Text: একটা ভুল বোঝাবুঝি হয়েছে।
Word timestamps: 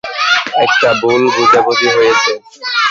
একটা 0.63 0.89
ভুল 1.01 1.21
বোঝাবুঝি 1.35 1.87
হয়েছে। 1.95 2.31